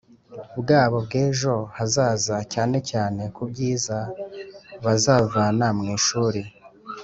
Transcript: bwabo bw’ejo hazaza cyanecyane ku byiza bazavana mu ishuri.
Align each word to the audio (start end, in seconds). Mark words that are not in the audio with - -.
bwabo 0.59 0.97
bw’ejo 1.05 1.55
hazaza 1.77 2.35
cyanecyane 2.51 3.23
ku 3.35 3.41
byiza 3.51 3.97
bazavana 4.83 5.67
mu 5.77 5.83
ishuri. 5.97 6.41